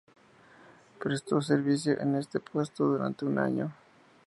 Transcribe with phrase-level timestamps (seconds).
[0.99, 3.71] Prestó servicio en este puesto durante un año.